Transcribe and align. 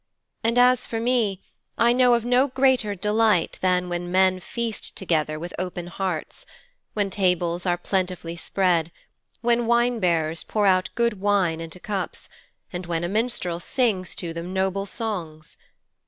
And 0.43 0.57
as 0.57 0.87
for 0.87 0.99
me, 0.99 1.43
I 1.77 1.93
know 1.93 2.15
of 2.15 2.25
no 2.25 2.47
greater 2.47 2.95
delight 2.95 3.59
than 3.61 3.87
when 3.87 4.11
men 4.11 4.39
feast 4.39 4.97
together 4.97 5.37
with 5.37 5.53
open 5.59 5.85
hearts, 5.85 6.47
when 6.95 7.11
tables 7.11 7.67
are 7.67 7.77
plentifully 7.77 8.35
spread, 8.35 8.91
when 9.41 9.67
wine 9.67 9.99
bearers 9.99 10.41
pour 10.41 10.65
out 10.65 10.89
good 10.95 11.19
wine 11.21 11.61
into 11.61 11.79
cups, 11.79 12.29
and 12.73 12.87
when 12.87 13.03
a 13.03 13.07
minstrel 13.07 13.59
sings 13.59 14.15
to 14.15 14.33
them 14.33 14.53
noble 14.53 14.87
songs. 14.87 15.55